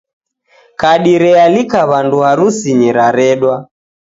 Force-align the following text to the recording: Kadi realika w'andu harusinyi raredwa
Kadi 0.81 1.13
realika 1.23 1.81
w'andu 1.89 2.17
harusinyi 2.25 2.89
raredwa 2.97 3.55